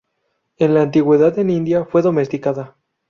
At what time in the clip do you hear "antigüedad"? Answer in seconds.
0.81-1.37